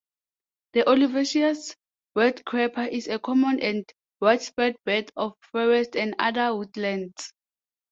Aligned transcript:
The 0.73 0.81
olivaceous 0.81 1.75
woodcreeper 2.17 2.89
is 2.91 3.07
a 3.07 3.19
common 3.19 3.59
and 3.61 3.85
widespread 4.19 4.77
bird 4.83 5.11
of 5.15 5.35
forests 5.41 5.95
and 5.95 6.15
other 6.17 6.55
woodlands. 6.55 7.31